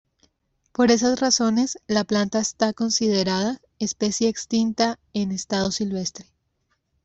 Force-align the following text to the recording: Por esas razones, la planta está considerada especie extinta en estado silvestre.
Por 0.71 0.89
esas 0.89 1.19
razones, 1.19 1.77
la 1.85 2.03
planta 2.03 2.39
está 2.39 2.73
considerada 2.73 3.61
especie 3.77 4.29
extinta 4.29 4.97
en 5.13 5.31
estado 5.31 5.69
silvestre. 5.69 6.25